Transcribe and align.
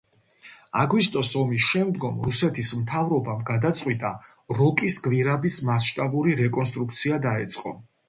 აგვისტოს 0.83 1.33
ომის 1.41 1.65
შემდგომ 1.73 2.17
რუსეთის 2.29 2.73
მთავრობამ 2.79 3.45
გადაწყვიტა 3.51 4.13
როკის 4.63 5.01
გვირაბის 5.07 5.63
მასშტაბური 5.71 6.39
რეკონსტრუქცია 6.45 7.27
დაეწყო. 7.33 7.81